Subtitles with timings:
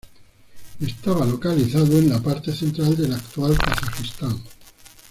[0.79, 4.41] Estaba localizado en la parte central de la actual Kazajistán.